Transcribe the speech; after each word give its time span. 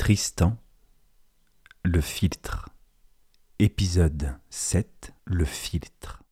Tristan, 0.00 0.56
le 1.84 2.00
filtre. 2.00 2.70
Épisode 3.58 4.34
7, 4.48 5.12
le 5.26 5.44
filtre. 5.44 6.22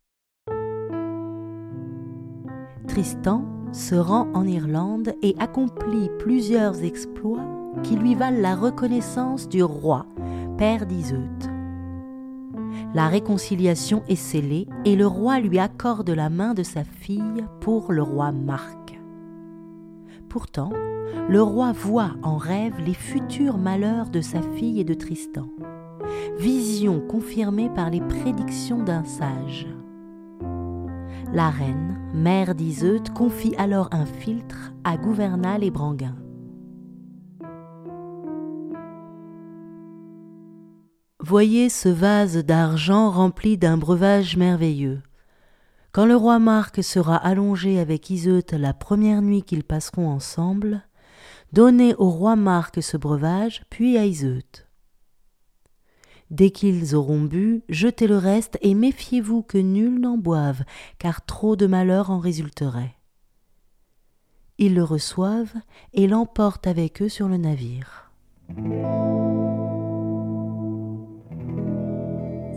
Tristan 2.89 3.45
se 3.75 3.95
rend 3.95 4.33
en 4.33 4.47
Irlande 4.47 5.13
et 5.23 5.37
accomplit 5.39 6.09
plusieurs 6.19 6.83
exploits 6.83 7.45
qui 7.83 7.97
lui 7.97 8.15
valent 8.15 8.41
la 8.41 8.57
reconnaissance 8.57 9.51
du 9.51 9.63
roi, 9.63 10.07
père 10.57 10.87
d'Iseut. 10.87 11.29
La 12.95 13.09
réconciliation 13.09 14.03
est 14.09 14.17
scellée 14.17 14.67
et 14.87 14.97
le 14.97 15.07
roi 15.07 15.41
lui 15.41 15.59
accorde 15.59 16.09
la 16.09 16.31
main 16.31 16.55
de 16.55 16.63
sa 16.63 16.85
fille 16.85 17.45
pour 17.61 17.93
le 17.93 18.03
roi 18.03 18.33
Marc. 18.33 18.78
Pourtant, 20.29 20.71
le 21.29 21.41
roi 21.41 21.73
voit 21.73 22.13
en 22.23 22.37
rêve 22.37 22.75
les 22.85 22.95
futurs 22.95 23.57
malheurs 23.57 24.11
de 24.11 24.21
sa 24.21 24.43
fille 24.43 24.81
et 24.81 24.85
de 24.85 24.95
Tristan, 24.95 25.49
vision 26.39 27.01
confirmée 27.01 27.71
par 27.75 27.91
les 27.91 28.01
prédictions 28.01 28.83
d'un 28.83 29.05
sage. 29.05 29.67
La 31.33 31.51
reine, 31.51 31.99
mère 32.15 32.55
d'Iseut, 32.55 33.03
confie 33.15 33.55
alors 33.57 33.89
un 33.93 34.07
filtre 34.07 34.73
à 34.85 34.97
Gouvernal 34.97 35.65
et 35.65 35.71
Branguin. 35.71 36.17
Voyez 41.21 41.69
ce 41.69 41.89
vase 41.89 42.39
d'argent 42.45 43.11
rempli 43.11 43.59
d'un 43.59 43.77
breuvage 43.77 44.37
merveilleux. 44.37 45.03
Quand 45.93 46.07
le 46.07 46.17
roi 46.17 46.39
Marc 46.39 46.83
sera 46.85 47.17
allongé 47.17 47.79
avec 47.79 48.11
Iseut 48.11 48.45
la 48.53 48.75
première 48.75 49.23
nuit 49.23 49.43
qu'ils 49.43 49.65
passeront 49.65 50.09
ensemble, 50.09 50.83
donnez 51.53 51.95
au 51.95 52.11
roi 52.11 52.37
Marc 52.37 52.83
ce 52.83 52.97
breuvage, 52.97 53.63
puis 53.71 53.97
à 53.97 54.05
Iseut. 54.05 54.67
Dès 56.31 56.51
qu'ils 56.51 56.95
auront 56.95 57.23
bu, 57.23 57.63
jetez 57.71 58.07
le 58.07 58.19
reste 58.19 58.59
et 58.61 58.75
méfiez-vous 58.75 59.43
que 59.43 59.57
nul 59.57 59.99
n'en 59.99 60.19
boive, 60.19 60.63
car 60.99 61.25
trop 61.25 61.57
de 61.57 61.67
malheur 61.67 62.11
en 62.11 62.19
résulterait. 62.19 62.95
Ils 64.59 64.75
le 64.75 64.85
reçoivent 64.85 65.55
et 65.95 66.07
l'emportent 66.07 66.67
avec 66.67 67.01
eux 67.01 67.09
sur 67.09 67.29
le 67.29 67.39
navire. 67.39 68.11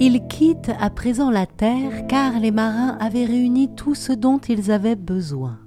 Ils 0.04 0.28
quittent 0.28 0.72
à 0.80 0.90
présent 0.90 1.30
la 1.30 1.46
terre 1.46 2.08
car 2.08 2.40
les 2.40 2.50
marins 2.50 2.98
avaient 3.00 3.24
réuni 3.24 3.70
tout 3.76 3.94
ce 3.94 4.12
dont 4.12 4.40
ils 4.40 4.72
avaient 4.72 4.96
besoin. 4.96 5.60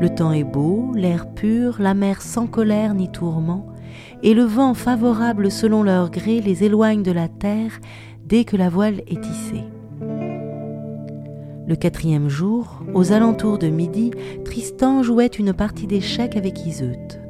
Le 0.00 0.08
temps 0.08 0.32
est 0.32 0.42
beau, 0.42 0.90
l'air 0.96 1.32
pur, 1.32 1.76
la 1.78 1.94
mer 1.94 2.20
sans 2.20 2.48
colère 2.48 2.94
ni 2.94 3.08
tourment, 3.08 3.72
et 4.24 4.34
le 4.34 4.42
vent 4.42 4.74
favorable 4.74 5.48
selon 5.48 5.84
leur 5.84 6.10
gré 6.10 6.40
les 6.40 6.64
éloigne 6.64 7.04
de 7.04 7.12
la 7.12 7.28
terre 7.28 7.78
dès 8.26 8.42
que 8.42 8.56
la 8.56 8.68
voile 8.68 9.02
est 9.06 9.22
tissée. 9.22 9.64
Le 11.68 11.76
quatrième 11.76 12.28
jour, 12.28 12.80
aux 12.94 13.12
alentours 13.12 13.58
de 13.58 13.68
midi, 13.68 14.10
Tristan 14.44 15.04
jouait 15.04 15.28
une 15.28 15.52
partie 15.52 15.86
d'échecs 15.86 16.36
avec 16.36 16.66
Iseut. 16.66 17.29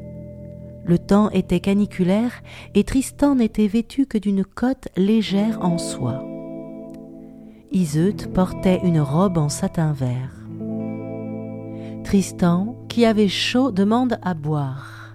Le 0.90 0.98
temps 0.98 1.30
était 1.30 1.60
caniculaire 1.60 2.32
et 2.74 2.82
Tristan 2.82 3.36
n'était 3.36 3.68
vêtu 3.68 4.06
que 4.06 4.18
d'une 4.18 4.44
cotte 4.44 4.88
légère 4.96 5.64
en 5.64 5.78
soie. 5.78 6.24
Iseut 7.70 8.16
portait 8.34 8.80
une 8.82 9.00
robe 9.00 9.38
en 9.38 9.48
satin 9.48 9.92
vert. 9.92 10.34
Tristan, 12.02 12.74
qui 12.88 13.04
avait 13.04 13.28
chaud, 13.28 13.70
demande 13.70 14.18
à 14.20 14.34
boire. 14.34 15.14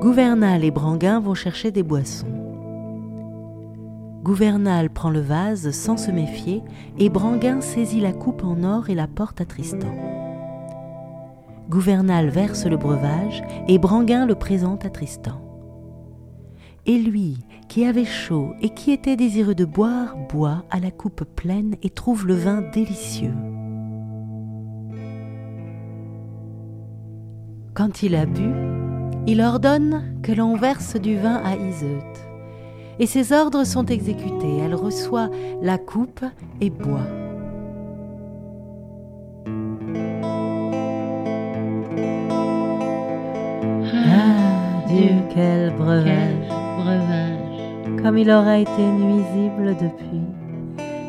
Gouvernal 0.00 0.62
et 0.62 0.70
Branguin 0.70 1.18
vont 1.18 1.34
chercher 1.34 1.72
des 1.72 1.82
boissons. 1.82 2.28
Gouvernal 4.22 4.90
prend 4.90 5.10
le 5.10 5.22
vase 5.22 5.72
sans 5.72 5.96
se 5.96 6.12
méfier 6.12 6.62
et 7.00 7.08
Branguin 7.08 7.60
saisit 7.60 8.00
la 8.00 8.12
coupe 8.12 8.44
en 8.44 8.62
or 8.62 8.90
et 8.90 8.94
la 8.94 9.08
porte 9.08 9.40
à 9.40 9.44
Tristan. 9.44 10.15
Gouvernal 11.68 12.28
verse 12.28 12.64
le 12.66 12.76
breuvage 12.76 13.42
et 13.66 13.78
Branguin 13.78 14.24
le 14.24 14.36
présente 14.36 14.84
à 14.84 14.90
Tristan. 14.90 15.42
Et 16.86 16.98
lui, 16.98 17.38
qui 17.68 17.84
avait 17.84 18.04
chaud 18.04 18.52
et 18.60 18.68
qui 18.68 18.92
était 18.92 19.16
désireux 19.16 19.56
de 19.56 19.64
boire, 19.64 20.16
boit 20.28 20.64
à 20.70 20.78
la 20.78 20.92
coupe 20.92 21.24
pleine 21.24 21.74
et 21.82 21.90
trouve 21.90 22.26
le 22.26 22.34
vin 22.34 22.62
délicieux. 22.72 23.34
Quand 27.74 28.04
il 28.04 28.14
a 28.14 28.26
bu, 28.26 28.52
il 29.26 29.40
ordonne 29.40 30.14
que 30.22 30.30
l'on 30.30 30.56
verse 30.56 30.94
du 30.94 31.16
vin 31.18 31.42
à 31.44 31.56
Iseut. 31.56 31.98
Et 33.00 33.06
ses 33.06 33.32
ordres 33.32 33.64
sont 33.64 33.86
exécutés. 33.86 34.58
Elle 34.64 34.74
reçoit 34.76 35.30
la 35.60 35.76
coupe 35.76 36.24
et 36.60 36.70
boit. 36.70 37.25
Ah, 45.36 45.40
Dieu, 45.40 45.70
quel 45.70 45.76
breuvage, 45.76 46.48
breuvage. 46.78 48.02
Comme 48.02 48.18
il 48.18 48.30
aurait 48.30 48.62
été 48.62 48.82
nuisible 48.82 49.76
depuis. 49.80 50.20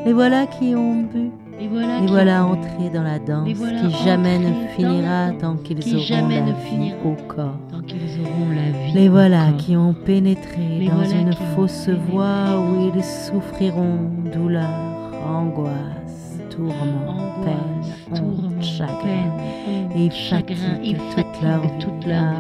Les 0.05 0.13
voilà 0.13 0.45
qui 0.45 0.75
ont 0.75 1.03
bu. 1.03 1.31
Voilà, 1.71 1.99
Les 2.01 2.07
voilà 2.07 2.45
entrés 2.45 2.89
dans 2.93 3.01
la 3.01 3.17
danse 3.17 3.49
voilà 3.55 3.79
qui 3.81 3.89
jamais 4.05 4.37
ne 4.37 4.67
finira 4.75 5.31
tant 5.41 5.55
qu'ils 5.55 5.79
qui 5.79 5.95
auront 5.95 6.27
la 6.29 6.41
vie 6.41 6.93
au 7.03 7.15
corps. 7.27 7.57
Tant 7.71 7.81
qu'ils 7.81 8.21
auront 8.21 8.49
la 8.55 8.77
vie. 8.85 8.93
Les 8.93 9.09
voilà 9.09 9.51
qui 9.57 9.75
ont 9.75 9.93
pénétré 9.93 10.61
Les 10.79 10.87
dans 10.87 10.95
voilà 10.97 11.19
une 11.19 11.33
fausse 11.55 11.89
voie 11.89 12.59
où 12.59 12.91
ils 12.95 13.03
souffriront 13.03 13.97
douleur, 14.31 14.69
angoisse, 15.27 16.37
tourment, 16.51 16.73
Angoisse, 17.07 17.43
peine, 17.43 18.11
honte, 18.11 18.17
tourment, 18.19 18.61
chagrin 18.61 19.31
et 19.95 20.11
chagrin 20.11 20.75
fatigue 20.75 20.95
et 20.95 21.15
toute 21.15 21.41
leur 21.43 21.61
vie. 21.61 21.69
toute 21.79 22.05
leur 22.05 22.21
vie. 22.21 22.37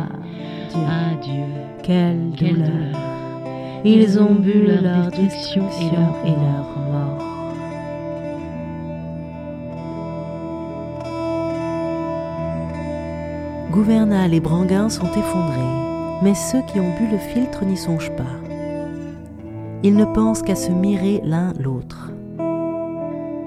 Ah, 0.75 0.75
Dieu, 0.75 0.83
Ah 0.85 1.15
Dieu, 1.23 1.43
quelle, 1.87 2.31
quelle 2.35 2.55
douleur. 2.55 2.69
douleur. 2.69 3.81
Ils 3.85 4.19
ont 4.19 4.35
bu 4.35 4.65
leur, 4.65 4.81
leur 4.81 5.11
destruction 5.11 5.63
destruction 5.63 5.87
et 5.87 5.95
leur, 5.95 6.25
et 6.25 6.31
leur 6.31 6.77
mort. 6.91 7.23
Gouvernal 13.71 14.33
et 14.33 14.39
Branguin 14.41 14.89
sont 14.89 15.07
effondrés, 15.07 16.21
mais 16.23 16.33
ceux 16.33 16.61
qui 16.63 16.79
ont 16.79 16.93
bu 16.97 17.07
le 17.09 17.17
filtre 17.17 17.63
n'y 17.63 17.77
songent 17.77 18.15
pas. 18.17 18.23
Ils 19.83 19.95
ne 19.95 20.05
pensent 20.05 20.41
qu'à 20.41 20.55
se 20.55 20.71
mirer 20.71 21.21
l'un 21.23 21.53
l'autre. 21.59 22.11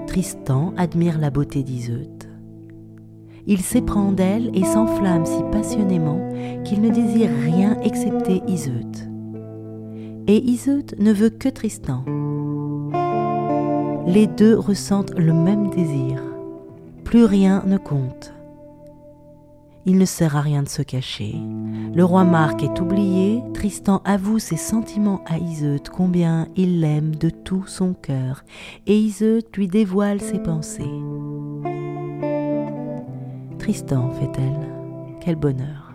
Tristan 0.07 0.73
admire 0.77 1.19
la 1.19 1.29
beauté 1.29 1.61
d'Iseut. 1.61 2.20
Il 3.47 3.61
s'éprend 3.61 4.11
d'elle 4.11 4.51
et 4.53 4.63
s'enflamme 4.63 5.25
si 5.25 5.41
passionnément 5.51 6.19
qu'il 6.63 6.81
ne 6.81 6.89
désire 6.89 7.29
rien 7.43 7.79
excepté 7.81 8.41
Iseut. 8.47 9.07
Et 10.27 10.37
Iseut 10.37 10.85
ne 10.99 11.11
veut 11.11 11.29
que 11.29 11.49
Tristan. 11.49 12.05
Les 14.07 14.27
deux 14.27 14.57
ressentent 14.57 15.17
le 15.17 15.33
même 15.33 15.69
désir. 15.69 16.21
Plus 17.03 17.25
rien 17.25 17.63
ne 17.65 17.77
compte. 17.77 18.33
Il 19.85 19.97
ne 19.97 20.05
sert 20.05 20.37
à 20.37 20.41
rien 20.41 20.61
de 20.61 20.69
se 20.69 20.83
cacher. 20.83 21.35
Le 21.95 22.05
roi 22.05 22.23
Marc 22.23 22.63
est 22.63 22.79
oublié, 22.79 23.41
Tristan 23.53 24.01
avoue 24.05 24.37
ses 24.37 24.57
sentiments 24.57 25.23
à 25.25 25.39
Iseut, 25.39 25.81
combien 25.91 26.47
il 26.55 26.81
l'aime 26.81 27.15
de 27.15 27.29
tout 27.29 27.65
son 27.65 27.93
cœur, 27.93 28.43
et 28.85 28.95
Iseut 28.95 29.41
lui 29.55 29.67
dévoile 29.67 30.21
ses 30.21 30.39
pensées. 30.39 30.83
Tristan, 33.61 34.09
fait-elle, 34.09 34.67
quel 35.19 35.35
bonheur. 35.35 35.93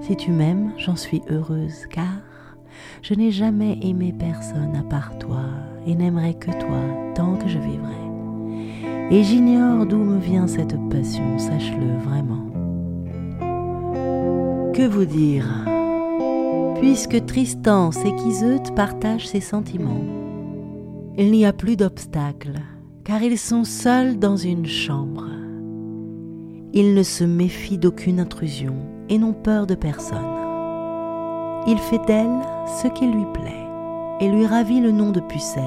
Si 0.00 0.16
tu 0.16 0.30
m'aimes, 0.30 0.72
j'en 0.78 0.96
suis 0.96 1.20
heureuse, 1.28 1.84
car 1.90 2.22
je 3.02 3.12
n'ai 3.12 3.30
jamais 3.30 3.78
aimé 3.82 4.14
personne 4.18 4.74
à 4.74 4.82
part 4.82 5.18
toi, 5.18 5.42
et 5.86 5.94
n'aimerai 5.94 6.32
que 6.32 6.50
toi 6.50 6.80
tant 7.14 7.36
que 7.36 7.46
je 7.46 7.58
vivrai. 7.58 9.10
Et 9.10 9.22
j'ignore 9.22 9.84
d'où 9.84 9.98
me 9.98 10.18
vient 10.18 10.46
cette 10.46 10.78
passion, 10.88 11.38
sache-le 11.38 11.98
vraiment. 11.98 12.46
Que 14.72 14.88
vous 14.88 15.04
dire? 15.04 15.46
Puisque 16.80 17.22
Tristan 17.26 17.92
sait 17.92 18.16
qu'Iseut 18.16 18.62
partage 18.74 19.28
ses 19.28 19.42
sentiments, 19.42 20.06
il 21.18 21.32
n'y 21.32 21.44
a 21.44 21.52
plus 21.52 21.76
d'obstacle, 21.76 22.54
car 23.04 23.22
ils 23.22 23.38
sont 23.38 23.64
seuls 23.64 24.18
dans 24.18 24.38
une 24.38 24.64
chambre. 24.64 25.41
Ils 26.74 26.94
ne 26.94 27.02
se 27.02 27.24
méfient 27.24 27.78
d'aucune 27.78 28.18
intrusion 28.18 28.74
et 29.10 29.18
n'ont 29.18 29.34
peur 29.34 29.66
de 29.66 29.74
personne. 29.74 30.18
Il 31.66 31.78
fait 31.78 32.00
d'elle 32.06 32.40
ce 32.80 32.88
qui 32.88 33.06
lui 33.06 33.26
plaît 33.34 33.66
et 34.20 34.28
lui 34.28 34.46
ravit 34.46 34.80
le 34.80 34.90
nom 34.90 35.10
de 35.10 35.20
pucelle. 35.20 35.62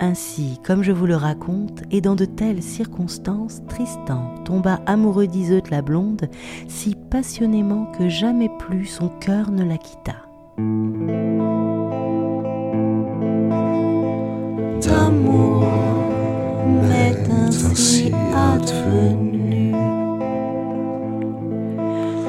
Ainsi, 0.00 0.60
comme 0.64 0.82
je 0.82 0.92
vous 0.92 1.06
le 1.06 1.16
raconte, 1.16 1.82
et 1.90 2.00
dans 2.00 2.16
de 2.16 2.26
telles 2.26 2.62
circonstances, 2.62 3.62
Tristan 3.66 4.34
tomba 4.44 4.80
amoureux 4.84 5.26
d'Iseut 5.26 5.62
la 5.70 5.80
blonde 5.80 6.28
si 6.68 6.94
passionnément 6.94 7.86
que 7.92 8.08
jamais 8.08 8.50
plus 8.58 8.86
son 8.86 9.08
cœur 9.08 9.50
ne 9.50 9.64
la 9.64 9.78
quitta. 9.78 10.16
Ainsi 17.46 18.12
advenu 18.34 19.72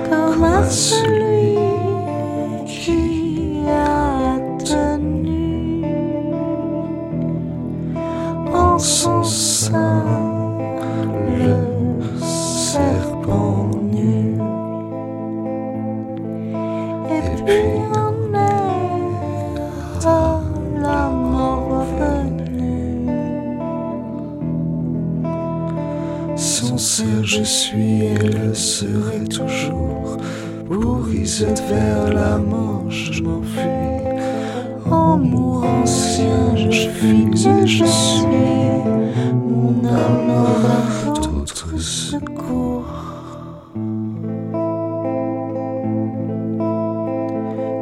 comme 0.09 0.43
à 0.43 0.63
celui 0.63 1.57
qui 2.65 3.63
a 3.67 4.37
tenu 4.63 5.83
en 8.53 8.77
son 8.77 9.23
sein 9.23 10.03
le 11.39 11.55
serpent 12.19 13.71
nu. 13.91 14.37
Et 17.09 17.43
puis 17.43 17.96
Je 26.99 27.43
suis 27.43 28.05
et 28.05 28.17
le 28.17 28.55
serai 28.55 29.23
toujours. 29.29 30.17
Pour 30.67 31.07
Iset 31.13 31.53
vers 31.69 32.11
la 32.11 32.39
Manche, 32.39 33.11
je 33.11 33.21
m'enfuis. 33.21 33.61
En 34.89 35.17
mourant 35.17 35.85
sien, 35.85 36.55
je 36.55 36.89
fuis 36.89 37.27
et 37.45 37.67
je 37.67 37.85
suis. 37.85 38.27
Mon 39.47 39.85
âme 39.85 40.27
n'aura 40.27 41.13
d'autre 41.21 41.77
secours. 41.77 42.85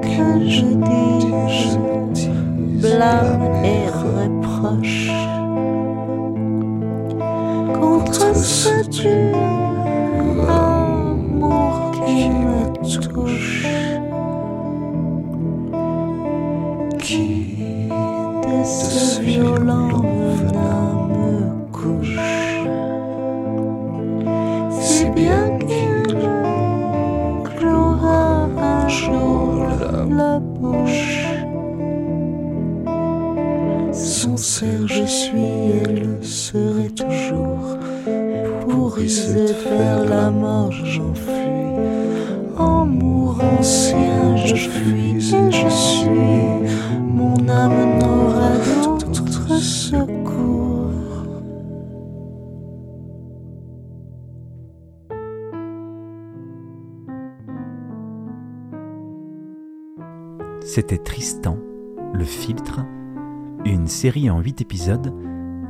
Que 0.02 0.46
je 0.46 0.66
dise 0.66 1.80
blâme 2.82 3.50
et 3.64 3.88
reproche 3.88 5.12
contre 8.18 8.36
ce 8.36 8.88
dur 8.90 9.36
amour 10.50 11.92
qui 12.06 12.30
me 12.30 12.62
touche, 13.02 13.66
qui 17.00 17.46
de 18.44 18.64
ce 18.64 19.22
violent 19.22 20.02
venin 20.38 21.10
me 21.10 21.72
couche, 21.72 22.64
si 24.80 25.06
bien 25.10 25.58
qu'il 25.60 26.16
clouera 27.58 28.48
un 28.58 28.88
jour 28.88 29.68
la 30.10 30.40
bouche. 30.40 31.22
Ser 34.38 34.86
je 34.86 35.06
suis 35.06 35.40
et 35.40 35.86
le 36.02 36.22
serai 36.22 36.90
toujours. 36.90 37.25
Pour 38.96 39.04
Iset 39.04 39.52
vers 39.68 40.06
la 40.06 40.32
mort 40.32 40.72
j'enfuis. 40.72 41.30
En 42.58 42.86
mourant 42.86 43.62
sien 43.62 44.38
je 44.38 44.56
fuis 44.56 45.36
et 45.36 45.52
je 45.52 45.68
suis. 45.68 47.02
Mon 47.02 47.50
âme 47.50 48.00
n'aura 48.00 48.52
d'autre 48.86 49.58
secours. 49.60 50.92
C'était 60.62 61.00
Tristan, 61.00 61.58
le 62.14 62.24
filtre, 62.24 62.80
une 63.66 63.88
série 63.88 64.30
en 64.30 64.40
huit 64.40 64.62
épisodes 64.62 65.14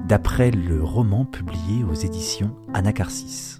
d'après 0.07 0.51
le 0.51 0.83
roman 0.83 1.25
publié 1.25 1.83
aux 1.83 1.93
éditions 1.93 2.55
Anacarsis. 2.73 3.59